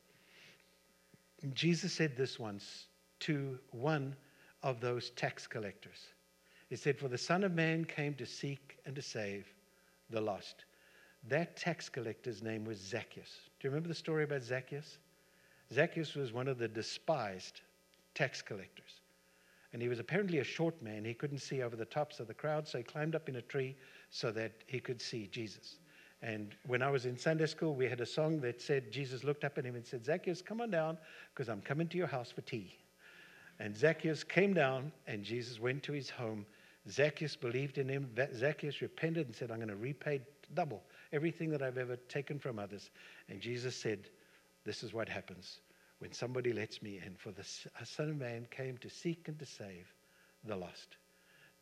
[1.55, 2.87] Jesus said this once
[3.21, 4.15] to one
[4.63, 6.09] of those tax collectors.
[6.69, 9.47] He said, For the Son of Man came to seek and to save
[10.11, 10.67] the lost.
[11.29, 13.49] That tax collector's name was Zacchaeus.
[13.59, 14.99] Do you remember the story about Zacchaeus?
[15.73, 17.63] Zacchaeus was one of the despised
[18.15, 19.01] tax collectors.
[19.73, 21.05] And he was apparently a short man.
[21.05, 23.43] He couldn't see over the tops of the crowd, so he climbed up in a
[23.43, 23.77] tree
[24.11, 25.79] so that he could see Jesus.
[26.23, 29.45] And when I was in Sunday school, we had a song that said, Jesus looked
[29.45, 30.99] up at him and said, Zacchaeus, come on down,
[31.33, 32.77] because I'm coming to your house for tea.
[33.59, 36.45] And Zacchaeus came down, and Jesus went to his home.
[36.89, 38.11] Zacchaeus believed in him.
[38.35, 40.21] Zacchaeus repented and said, I'm going to repay
[40.55, 42.91] double everything that I've ever taken from others.
[43.29, 44.09] And Jesus said,
[44.65, 45.61] This is what happens
[45.99, 47.15] when somebody lets me in.
[47.17, 47.45] For the
[47.85, 49.93] Son of Man came to seek and to save
[50.45, 50.97] the lost.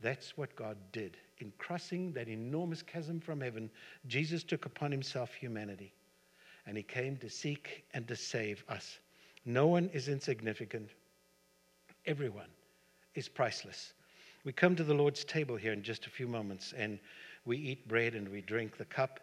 [0.00, 1.16] That's what God did.
[1.38, 3.70] In crossing that enormous chasm from heaven,
[4.06, 5.92] Jesus took upon himself humanity.
[6.66, 8.98] And he came to seek and to save us.
[9.44, 10.90] No one is insignificant,
[12.06, 12.50] everyone
[13.14, 13.94] is priceless.
[14.44, 16.98] We come to the Lord's table here in just a few moments, and
[17.44, 19.20] we eat bread and we drink the cup.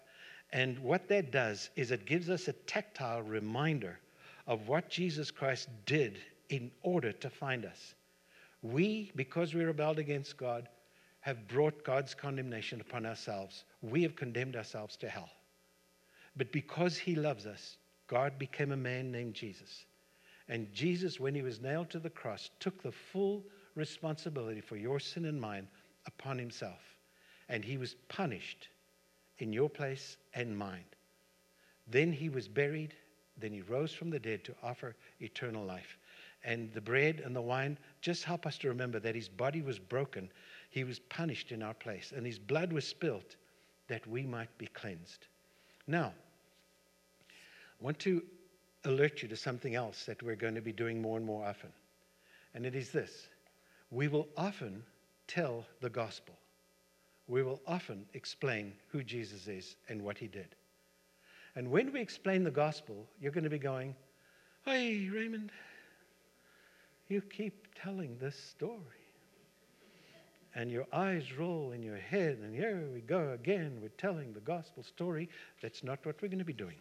[0.51, 3.99] And what that does is it gives us a tactile reminder
[4.47, 7.95] of what Jesus Christ did in order to find us.
[8.71, 10.67] We, because we rebelled against God,
[11.21, 13.63] have brought God's condemnation upon ourselves.
[13.81, 15.29] We have condemned ourselves to hell.
[16.35, 19.85] But because He loves us, God became a man named Jesus.
[20.47, 23.43] And Jesus, when He was nailed to the cross, took the full
[23.75, 25.67] responsibility for your sin and mine
[26.07, 26.81] upon Himself.
[27.49, 28.69] And He was punished
[29.37, 30.85] in your place and mine.
[31.87, 32.95] Then He was buried
[33.37, 35.97] then he rose from the dead to offer eternal life.
[36.45, 39.79] And the bread and the wine just help us to remember that his body was
[39.79, 40.29] broken.
[40.69, 43.35] He was punished in our place, and his blood was spilt
[43.87, 45.25] that we might be cleansed.
[45.87, 46.13] Now,
[47.29, 48.23] I want to
[48.85, 51.71] alert you to something else that we're going to be doing more and more often.
[52.53, 53.27] And it is this
[53.89, 54.83] we will often
[55.27, 56.35] tell the gospel,
[57.27, 60.55] we will often explain who Jesus is and what he did.
[61.55, 63.95] And when we explain the gospel, you're going to be going,
[64.63, 65.51] Hey, Raymond,
[67.07, 68.79] you keep telling this story.
[70.55, 73.79] And your eyes roll in your head, and here we go again.
[73.81, 75.29] We're telling the gospel story.
[75.61, 76.77] That's not what we're going to be doing.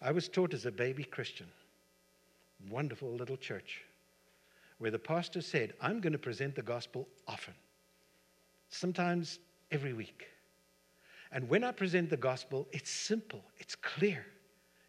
[0.00, 1.48] I was taught as a baby Christian,
[2.70, 3.82] wonderful little church,
[4.78, 7.54] where the pastor said, I'm going to present the gospel often,
[8.68, 9.40] sometimes
[9.72, 10.28] every week.
[11.32, 14.26] And when I present the gospel, it's simple, it's clear.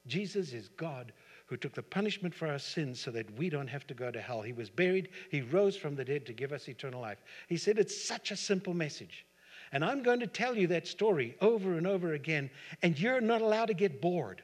[0.05, 1.13] Jesus is God
[1.45, 4.21] who took the punishment for our sins so that we don't have to go to
[4.21, 4.41] hell.
[4.41, 7.19] He was buried, He rose from the dead to give us eternal life.
[7.47, 9.25] He said it's such a simple message.
[9.71, 12.49] And I'm going to tell you that story over and over again,
[12.81, 14.41] and you're not allowed to get bored.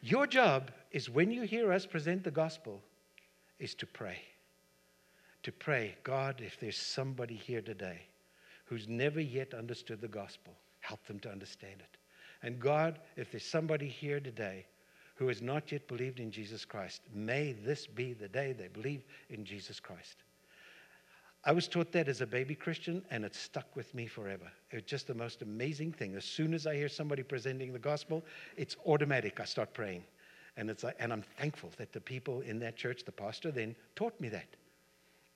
[0.00, 2.82] Your job is when you hear us present the gospel,
[3.58, 4.18] is to pray.
[5.44, 8.02] To pray, God, if there's somebody here today
[8.64, 10.54] who's never yet understood the gospel.
[10.80, 11.98] Help them to understand it.
[12.42, 14.64] And God, if there's somebody here today
[15.22, 19.04] who has not yet believed in Jesus Christ, may this be the day they believe
[19.30, 20.16] in Jesus Christ.
[21.44, 24.50] I was taught that as a baby Christian, and it stuck with me forever.
[24.72, 26.16] It's just the most amazing thing.
[26.16, 28.24] As soon as I hear somebody presenting the gospel,
[28.56, 29.38] it's automatic.
[29.38, 30.02] I start praying.
[30.56, 33.76] And, it's like, and I'm thankful that the people in that church, the pastor then,
[33.94, 34.48] taught me that.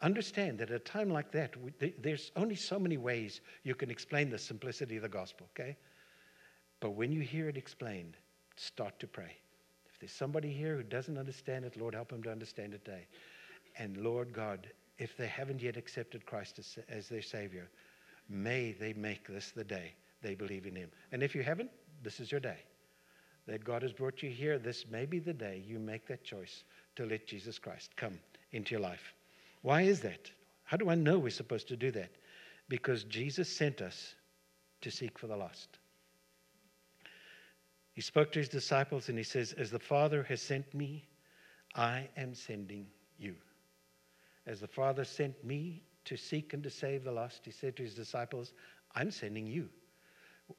[0.02, 1.54] Understand that at a time like that,
[2.02, 5.76] there's only so many ways you can explain the simplicity of the gospel, okay?
[6.80, 8.16] But when you hear it explained,
[8.56, 9.36] start to pray.
[9.96, 13.06] If there's somebody here who doesn't understand it, Lord, help them to understand it today.
[13.78, 17.70] And Lord God, if they haven't yet accepted Christ as, as their Savior,
[18.28, 20.90] may they make this the day they believe in Him.
[21.12, 21.70] And if you haven't,
[22.02, 22.58] this is your day.
[23.46, 26.64] That God has brought you here, this may be the day you make that choice
[26.96, 28.18] to let Jesus Christ come
[28.52, 29.14] into your life.
[29.62, 30.30] Why is that?
[30.64, 32.10] How do I know we're supposed to do that?
[32.68, 34.14] Because Jesus sent us
[34.82, 35.78] to seek for the lost.
[37.96, 41.08] He spoke to his disciples and he says, As the Father has sent me,
[41.74, 42.86] I am sending
[43.18, 43.34] you.
[44.46, 47.82] As the Father sent me to seek and to save the lost, he said to
[47.82, 48.52] his disciples,
[48.94, 49.70] I'm sending you.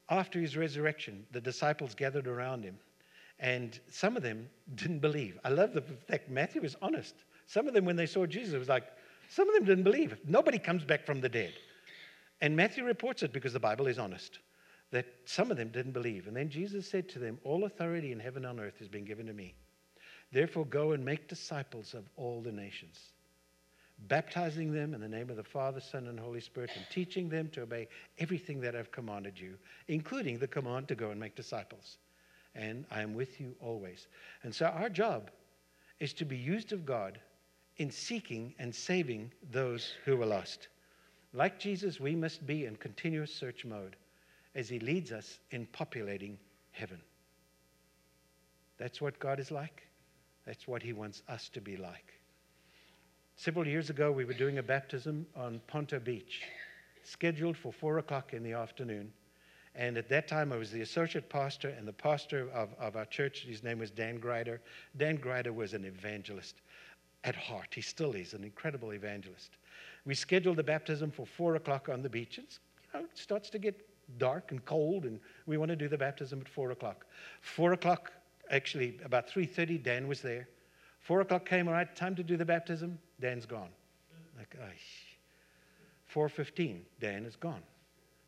[0.09, 2.79] After his resurrection, the disciples gathered around him,
[3.39, 5.37] and some of them didn't believe.
[5.43, 7.13] I love the fact Matthew was honest.
[7.45, 8.87] Some of them, when they saw Jesus, was like,
[9.29, 10.17] some of them didn't believe.
[10.25, 11.53] Nobody comes back from the dead.
[12.41, 14.39] And Matthew reports it because the Bible is honest.
[14.91, 16.27] That some of them didn't believe.
[16.27, 19.05] And then Jesus said to them, All authority in heaven and on earth has been
[19.05, 19.55] given to me.
[20.31, 23.11] Therefore, go and make disciples of all the nations,
[24.07, 27.49] baptizing them in the name of the Father, Son, and Holy Spirit, and teaching them
[27.49, 27.87] to obey
[28.19, 31.97] everything that I've commanded you, including the command to go and make disciples.
[32.55, 34.07] And I am with you always.
[34.43, 35.31] And so, our job
[35.99, 37.19] is to be used of God
[37.77, 40.67] in seeking and saving those who are lost.
[41.33, 43.95] Like Jesus, we must be in continuous search mode
[44.57, 46.37] as He leads us in populating
[46.71, 46.99] heaven.
[48.77, 49.83] That's what God is like.
[50.45, 52.13] That's what He wants us to be like.
[53.35, 56.41] Several years ago, we were doing a baptism on Ponto Beach,
[57.03, 59.13] scheduled for 4 o'clock in the afternoon.
[59.75, 63.05] And at that time, I was the associate pastor and the pastor of, of our
[63.05, 63.45] church.
[63.47, 64.59] His name was Dan Grider.
[64.97, 66.55] Dan Grider was an evangelist
[67.23, 67.75] at heart.
[67.75, 69.51] He still is an incredible evangelist.
[70.03, 72.39] We scheduled the baptism for 4 o'clock on the beach.
[72.39, 72.59] It's,
[72.91, 73.86] you know, it starts to get
[74.17, 77.05] dark and cold, and we want to do the baptism at 4 o'clock.
[77.41, 78.11] 4 o'clock,
[78.49, 80.47] actually, about 3.30, Dan was there.
[81.01, 82.97] 4 o'clock came, all right, time to do the baptism.
[83.19, 83.69] Dan's gone.
[84.37, 84.75] Like, ay.
[86.13, 87.61] 4.15, Dan is gone.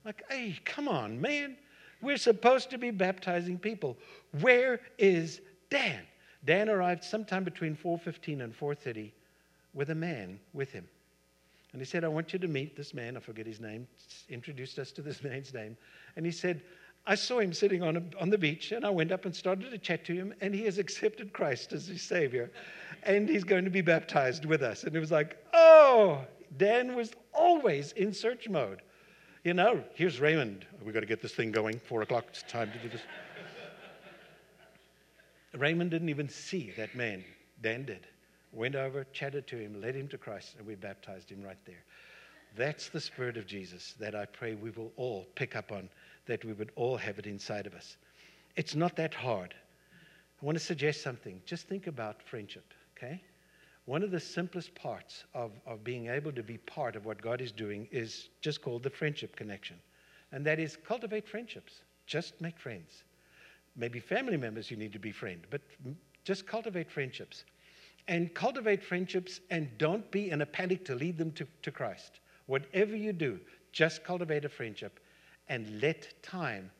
[0.05, 1.55] Like, hey, come on, man.
[2.01, 3.97] We're supposed to be baptizing people.
[4.39, 6.01] Where is Dan?
[6.45, 9.11] Dan arrived sometime between 4:15 and 4:30
[9.73, 10.87] with a man with him.
[11.71, 13.15] And he said, I want you to meet this man.
[13.15, 13.87] I forget his name.
[14.29, 15.77] Introduced us to this man's name.
[16.15, 16.61] And he said,
[17.05, 19.71] I saw him sitting on, a, on the beach, and I went up and started
[19.71, 22.51] to chat to him, and he has accepted Christ as his Savior.
[23.03, 24.83] And he's going to be baptized with us.
[24.83, 26.21] And it was like, oh,
[26.57, 28.81] Dan was always in search mode.
[29.43, 30.65] You know, here's Raymond.
[30.83, 31.79] We've got to get this thing going.
[31.79, 33.01] Four o'clock, it's time to do this.
[35.57, 37.23] Raymond didn't even see that man.
[37.61, 38.05] Dan did.
[38.51, 41.83] Went over, chatted to him, led him to Christ, and we baptized him right there.
[42.57, 45.89] That's the Spirit of Jesus that I pray we will all pick up on,
[46.25, 47.97] that we would all have it inside of us.
[48.55, 49.53] It's not that hard.
[50.41, 51.41] I want to suggest something.
[51.45, 53.21] Just think about friendship, okay?
[53.85, 57.41] One of the simplest parts of, of being able to be part of what God
[57.41, 59.77] is doing is just called the friendship connection.
[60.31, 61.81] And that is cultivate friendships.
[62.05, 63.03] Just make friends.
[63.75, 65.61] Maybe family members you need to befriend, but
[66.23, 67.45] just cultivate friendships.
[68.09, 72.21] And cultivate friendships and don't be in a panic to lead them to, to Christ.
[72.47, 73.39] Whatever you do,
[73.71, 74.99] just cultivate a friendship
[75.47, 76.71] and let time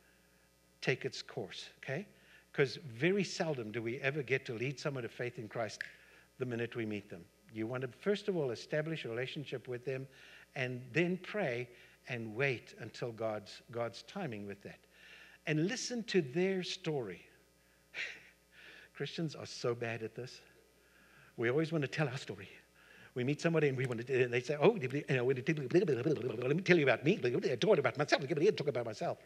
[0.81, 2.07] take its course, okay?
[2.51, 5.83] Because very seldom do we ever get to lead someone to faith in Christ
[6.39, 7.23] the minute we meet them.
[7.53, 10.07] You want to, first of all, establish a relationship with them
[10.55, 11.69] and then pray
[12.07, 14.79] and wait until God's, God's timing with that.
[15.45, 17.21] And listen to their story.
[18.95, 20.41] Christians are so bad at this.
[21.39, 22.49] We always want to tell our story.
[23.15, 26.77] We meet somebody and we want to, they say, oh, you know, let me tell
[26.77, 27.15] you about me.
[27.15, 28.27] Talk about myself.
[28.27, 29.17] Talk about myself.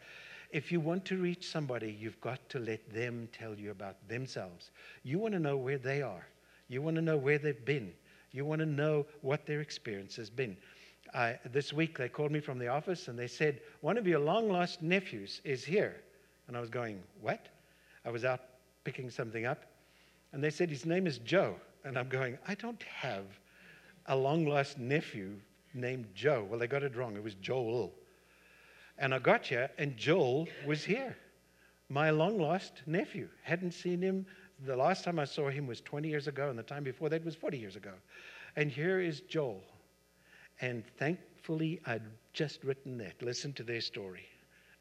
[0.52, 4.69] If you want to reach somebody, you've got to let them tell you about themselves.
[5.02, 6.28] You want to know where they are.
[6.67, 7.91] You want to know where they've been.
[8.32, 10.56] You want to know what their experience has been.
[11.52, 14.49] This week, they called me from the office and they said, One of your long
[14.49, 15.95] lost nephews is here.
[16.47, 17.47] And I was going, What?
[18.06, 18.41] I was out
[18.84, 19.63] picking something up.
[20.32, 21.56] And they said, His name is Joe.
[21.83, 23.25] And I'm going, I don't have
[24.07, 25.35] a long lost nephew
[25.73, 26.45] named Joe.
[26.49, 27.15] Well, they got it wrong.
[27.15, 27.91] It was Joel.
[28.97, 31.17] And I got here, and Joel was here.
[31.89, 33.27] My long lost nephew.
[33.43, 34.25] Hadn't seen him
[34.65, 37.25] the last time I saw him was 20 years ago, and the time before that
[37.25, 37.91] was 40 years ago.
[38.55, 39.63] And here is Joel.
[40.61, 43.21] And thankfully, I'd just written that.
[43.21, 44.25] Listen to their story.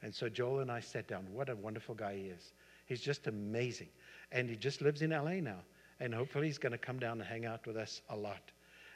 [0.02, 1.26] And so Joel and I sat down.
[1.32, 2.52] What a wonderful guy he is.
[2.86, 3.88] He's just amazing.
[4.30, 5.60] And he just lives in LA now.
[6.02, 8.50] And hopefully, he's going to come down and hang out with us a lot.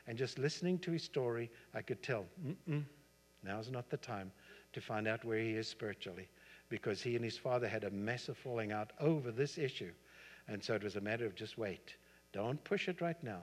[0.09, 2.27] And just listening to his story, I could tell,
[3.45, 4.33] now's not the time
[4.73, 6.29] to find out where he is spiritually
[6.69, 9.93] because he and his father had a massive falling out over this issue.
[10.49, 11.95] And so it was a matter of just wait.
[12.33, 13.43] Don't push it right now.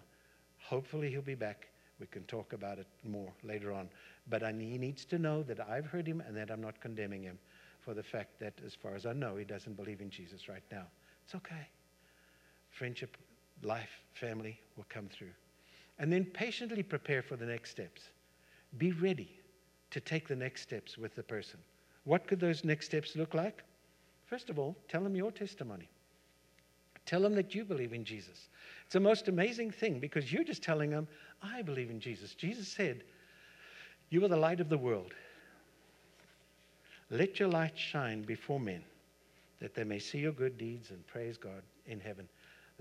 [0.60, 1.70] Hopefully, he'll be back.
[2.02, 3.88] We can talk about it more later on.
[4.30, 7.40] But he needs to know that I've heard him and that I'm not condemning him
[7.80, 10.64] for the fact that, as far as I know, he doesn't believe in Jesus right
[10.70, 10.84] now.
[11.24, 11.70] It's okay.
[12.72, 13.16] Friendship,
[13.66, 15.34] life, family will come through.
[16.00, 18.02] And then patiently prepare for the next steps.
[18.78, 19.30] Be ready
[19.92, 21.60] to take the next steps with the person.
[22.06, 23.64] What could those next steps look like?
[24.26, 25.88] First of all, tell them your testimony.
[27.06, 28.50] Tell them that you believe in Jesus.
[28.86, 31.08] It's the most amazing thing because you're just telling them,
[31.42, 32.34] I believe in Jesus.
[32.34, 33.04] Jesus said,
[34.10, 35.14] You are the light of the world.
[37.10, 38.84] Let your light shine before men
[39.60, 42.28] that they may see your good deeds and praise God in heaven.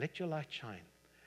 [0.03, 0.83] Let your light shine.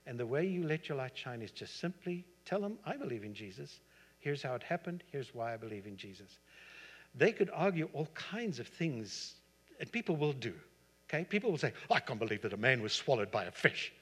[0.05, 3.23] And the way you let your light shine is just simply tell them, I believe
[3.23, 3.79] in Jesus.
[4.19, 5.01] Here's how it happened.
[5.13, 6.39] Here's why I believe in Jesus.
[7.17, 9.35] they could argue all kinds of things,
[9.79, 10.53] and people will do.
[11.07, 11.23] Okay?
[11.23, 13.93] People will say, I can't believe that a man was swallowed by a fish,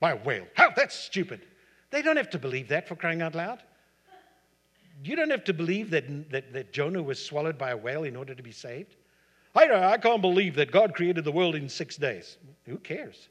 [0.00, 0.46] by a whale.
[0.54, 0.70] How?
[0.74, 1.42] That's stupid.
[1.90, 3.62] They don't have to believe that for crying out loud.
[5.04, 8.16] You don't have to believe that, that, that Jonah was swallowed by a whale in
[8.16, 8.96] order to be saved.
[9.54, 12.38] I, I can't believe that God created the world in six days.
[12.64, 13.28] Who cares?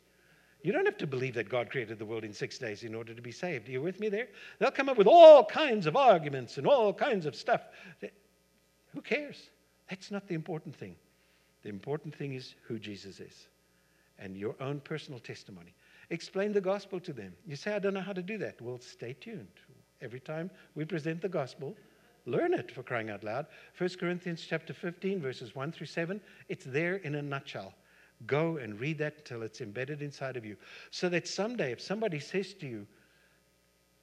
[0.63, 3.13] You don't have to believe that God created the world in six days in order
[3.13, 3.69] to be saved.
[3.69, 4.27] Are you with me there?
[4.59, 7.61] They'll come up with all kinds of arguments and all kinds of stuff.
[8.93, 9.49] Who cares?
[9.89, 10.95] That's not the important thing.
[11.63, 13.47] The important thing is who Jesus is
[14.19, 15.73] and your own personal testimony.
[16.09, 17.33] Explain the gospel to them.
[17.45, 18.59] You say, I don't know how to do that.
[18.61, 19.47] Well, stay tuned.
[20.01, 21.75] Every time we present the gospel,
[22.25, 23.47] learn it for crying out loud.
[23.77, 27.73] 1 Corinthians chapter 15, verses 1 through 7, it's there in a nutshell.
[28.25, 30.57] Go and read that until it's embedded inside of you.
[30.89, 32.87] So that someday, if somebody says to you,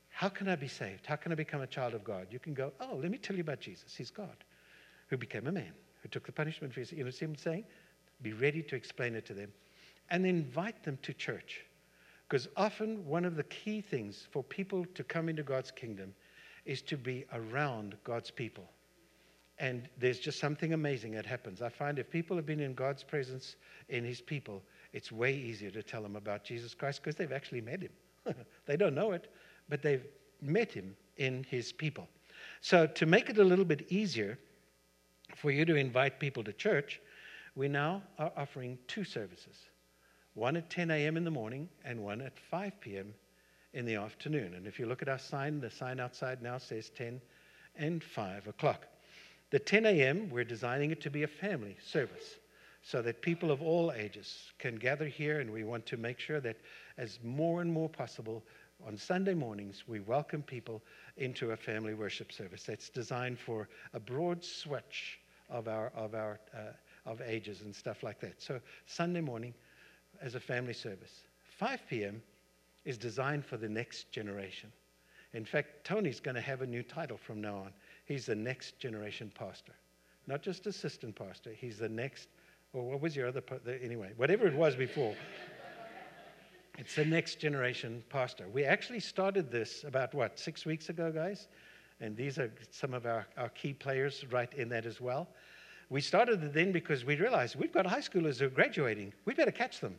[0.08, 1.04] How can I be saved?
[1.06, 2.28] How can I become a child of God?
[2.30, 3.94] You can go, Oh, let me tell you about Jesus.
[3.96, 4.44] He's God
[5.08, 6.92] who became a man, who took the punishment for his.
[6.92, 7.64] You know what I'm saying?
[8.22, 9.52] Be ready to explain it to them
[10.10, 11.64] and invite them to church.
[12.28, 16.14] Because often one of the key things for people to come into God's kingdom
[16.64, 18.64] is to be around God's people.
[19.58, 21.62] And there's just something amazing that happens.
[21.62, 23.56] I find if people have been in God's presence
[23.88, 27.60] in his people, it's way easier to tell them about Jesus Christ because they've actually
[27.60, 27.92] met him.
[28.66, 29.28] they don't know it,
[29.68, 30.04] but they've
[30.40, 32.08] met him in his people.
[32.60, 34.38] So, to make it a little bit easier
[35.36, 37.00] for you to invite people to church,
[37.54, 39.68] we now are offering two services
[40.34, 41.16] one at 10 a.m.
[41.16, 43.14] in the morning and one at 5 p.m.
[43.72, 44.54] in the afternoon.
[44.54, 47.20] And if you look at our sign, the sign outside now says 10
[47.76, 48.86] and 5 o'clock.
[49.54, 52.38] The 10 a.m., we're designing it to be a family service
[52.82, 56.40] so that people of all ages can gather here, and we want to make sure
[56.40, 56.56] that
[56.98, 58.42] as more and more possible,
[58.84, 60.82] on Sunday mornings, we welcome people
[61.18, 66.40] into a family worship service that's designed for a broad switch of our, of our
[66.52, 66.72] uh,
[67.06, 68.42] of ages and stuff like that.
[68.42, 69.54] So Sunday morning
[70.20, 71.20] as a family service.
[71.60, 72.20] 5 p.m.
[72.84, 74.72] is designed for the next generation.
[75.32, 77.72] In fact, Tony's going to have a new title from now on.
[78.04, 79.72] He's the next generation pastor,
[80.26, 81.52] not just assistant pastor.
[81.52, 82.28] He's the next,
[82.72, 83.42] or what was your other,
[83.82, 85.14] anyway, whatever it was before.
[86.78, 88.46] it's the next generation pastor.
[88.48, 91.48] We actually started this about what, six weeks ago, guys?
[92.00, 95.28] And these are some of our, our key players right in that as well.
[95.88, 99.12] We started it then because we realized we've got high schoolers who are graduating.
[99.24, 99.96] We better catch them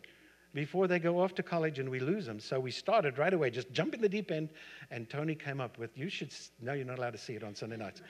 [0.55, 2.39] before they go off to college and we lose them.
[2.39, 4.49] So we started right away, just jump in the deep end.
[4.89, 7.53] And Tony came up with, you should, no, you're not allowed to see it on
[7.53, 8.01] Sunday nights.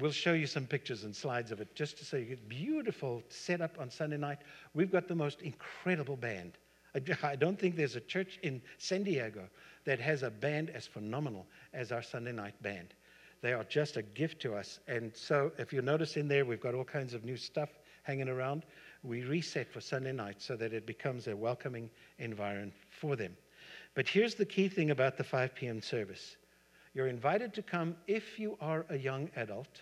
[0.00, 3.78] We'll show you some pictures and slides of it just to say you beautiful setup
[3.78, 4.38] on Sunday night.
[4.72, 6.52] We've got the most incredible band.
[7.22, 9.42] I don't think there's a church in San Diego
[9.84, 12.94] that has a band as phenomenal as our Sunday night band.
[13.42, 14.80] They are just a gift to us.
[14.88, 17.70] And so, if you notice in there, we've got all kinds of new stuff
[18.02, 18.64] hanging around.
[19.02, 23.36] We reset for Sunday night so that it becomes a welcoming environment for them.
[23.94, 25.80] But here's the key thing about the 5 p.m.
[25.80, 26.36] service
[26.92, 29.80] you're invited to come if you are a young adult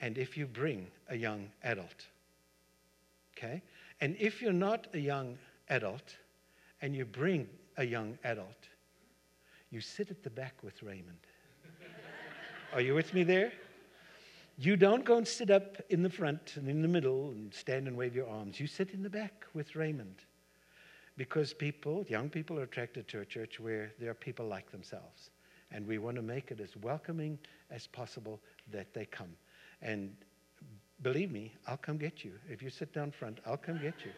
[0.00, 2.06] and if you bring a young adult.
[3.36, 3.62] Okay?
[4.00, 5.36] And if you're not a young
[5.68, 6.16] adult
[6.80, 7.46] and you bring
[7.76, 8.68] a young adult,
[9.70, 11.18] you sit at the back with Raymond.
[12.72, 13.52] Are you with me there?
[14.62, 17.88] You don't go and sit up in the front and in the middle and stand
[17.88, 18.60] and wave your arms.
[18.60, 20.16] You sit in the back with Raymond.
[21.16, 25.30] Because people, young people, are attracted to a church where there are people like themselves.
[25.72, 27.38] And we want to make it as welcoming
[27.70, 28.38] as possible
[28.70, 29.34] that they come.
[29.80, 30.14] And
[31.00, 32.32] believe me, I'll come get you.
[32.46, 34.12] If you sit down front, I'll come get you.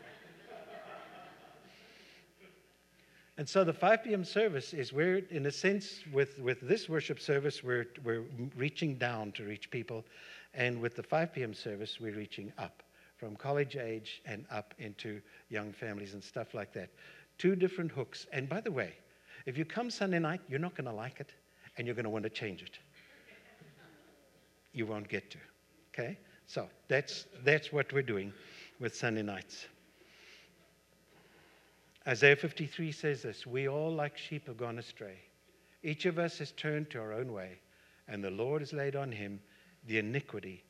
[3.38, 4.24] And so the 5 p.m.
[4.24, 8.24] service is where, in a sense, with, with this worship service, we're, we're
[8.56, 10.04] reaching down to reach people.
[10.52, 11.54] And with the 5 p.m.
[11.54, 12.82] service, we're reaching up
[13.16, 16.90] from college age and up into young families and stuff like that.
[17.38, 18.26] Two different hooks.
[18.32, 18.92] And by the way,
[19.46, 21.32] if you come Sunday night, you're not going to like it
[21.78, 22.78] and you're going to want to change it.
[24.72, 25.38] You won't get to.
[25.94, 26.18] Okay?
[26.46, 28.32] So that's, that's what we're doing
[28.78, 29.66] with Sunday nights.
[32.06, 35.18] Isaiah 53 says this We all, like sheep, have gone astray.
[35.82, 37.58] Each of us has turned to our own way,
[38.08, 39.40] and the Lord has laid on him
[39.86, 40.64] the iniquity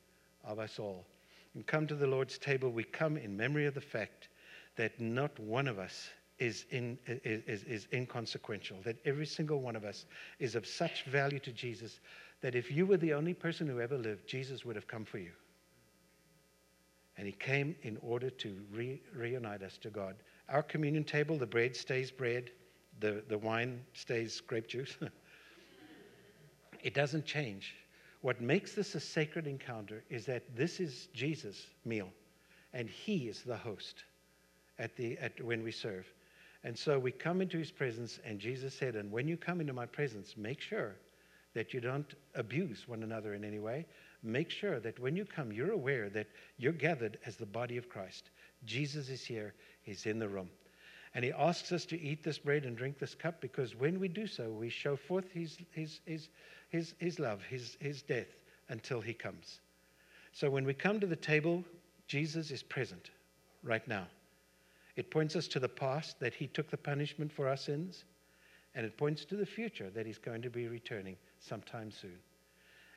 [0.44, 1.06] of us all.
[1.54, 4.28] And come to the Lord's table, we come in memory of the fact
[4.76, 6.08] that not one of us
[6.38, 10.06] is, in, is, is inconsequential, that every single one of us
[10.38, 12.00] is of such value to Jesus
[12.42, 15.18] that if you were the only person who ever lived, Jesus would have come for
[15.18, 15.30] you.
[17.16, 20.16] And he came in order to re- reunite us to God.
[20.52, 22.50] Our communion table, the bread stays bread,
[23.00, 24.96] the, the wine stays grape juice.
[26.82, 27.74] it doesn't change.
[28.20, 32.10] What makes this a sacred encounter is that this is Jesus' meal,
[32.74, 34.04] and He is the host
[34.78, 36.06] at the, at, when we serve.
[36.64, 39.72] And so we come into His presence, and Jesus said, And when you come into
[39.72, 40.96] my presence, make sure
[41.54, 43.86] that you don't abuse one another in any way.
[44.22, 46.28] Make sure that when you come, you're aware that
[46.58, 48.30] you're gathered as the body of Christ.
[48.64, 50.50] Jesus is here, He's in the room.
[51.14, 54.08] And He asks us to eat this bread and drink this cup because when we
[54.08, 56.28] do so, we show forth His, his, his,
[56.70, 58.28] his, his love, his, his death
[58.68, 59.60] until He comes.
[60.32, 61.64] So when we come to the table,
[62.06, 63.10] Jesus is present
[63.62, 64.06] right now.
[64.96, 68.04] It points us to the past that He took the punishment for our sins,
[68.74, 72.18] and it points to the future that He's going to be returning sometime soon.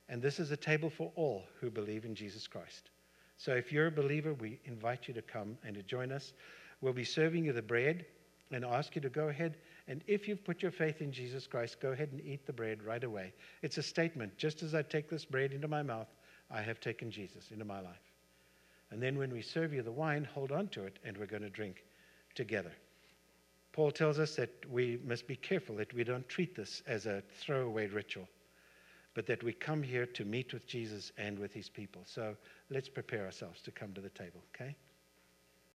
[0.08, 2.90] And this is a table for all who believe in Jesus Christ.
[3.38, 6.34] So if you're a believer, we invite you to come and to join us.
[6.86, 8.06] We'll be serving you the bread
[8.52, 9.58] and ask you to go ahead.
[9.88, 12.84] And if you've put your faith in Jesus Christ, go ahead and eat the bread
[12.84, 13.34] right away.
[13.64, 14.38] It's a statement.
[14.38, 16.10] Just as I take this bread into my mouth,
[16.52, 18.12] I have taken Jesus into my life.
[18.92, 21.42] And then when we serve you the wine, hold on to it, and we're going
[21.42, 21.84] to drink
[22.36, 22.72] together.
[23.74, 27.24] Paul tells us that we must be careful that we don't treat this as a
[27.40, 28.28] throwaway ritual
[29.16, 32.02] but that we come here to meet with Jesus and with his people.
[32.06, 32.36] So
[32.70, 34.76] let's prepare ourselves to come to the table, okay?